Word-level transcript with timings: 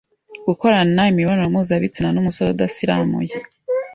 gukorana 0.47 1.01
imibonano 1.11 1.47
mpuzabitsina 1.53 2.09
n’umusore 2.11 2.47
udasiramuye 2.51 3.35